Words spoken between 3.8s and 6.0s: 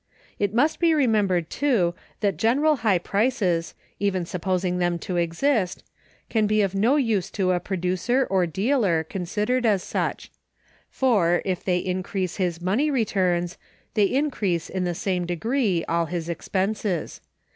even supposing them to exist,